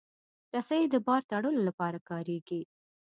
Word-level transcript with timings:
رسۍ 0.53 0.81
د 0.93 0.95
بار 1.07 1.21
تړلو 1.31 1.61
لپاره 1.67 1.99
کارېږي. 2.09 2.61